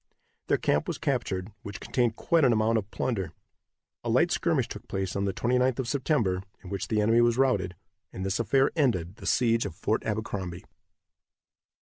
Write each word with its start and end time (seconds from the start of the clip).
Their 0.47 0.57
camp 0.57 0.87
was 0.87 0.97
captured, 0.97 1.51
which 1.61 1.79
contained 1.79 2.15
quite 2.15 2.43
an 2.43 2.51
amount 2.51 2.79
of 2.79 2.89
plunder. 2.89 3.33
A 4.03 4.09
light 4.09 4.31
skirmish 4.31 4.67
took 4.67 4.87
place 4.87 5.15
on 5.15 5.25
the 5.25 5.31
29th 5.33 5.77
of 5.77 5.87
September, 5.87 6.41
in 6.63 6.71
which 6.71 6.87
the 6.87 6.99
enemy 7.01 7.21
was 7.21 7.37
routed, 7.37 7.75
and 8.11 8.25
this 8.25 8.39
affair 8.39 8.71
ended 8.75 9.17
the 9.17 9.27
siege 9.27 9.63
of 9.63 9.75
Fort 9.75 10.03
Abercrombie. 10.03 10.65